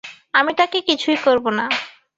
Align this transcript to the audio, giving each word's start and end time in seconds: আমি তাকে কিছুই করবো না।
আমি 0.33 0.51
তাকে 0.53 0.77
কিছুই 0.87 1.17
করবো 1.25 1.49
না। 1.57 1.65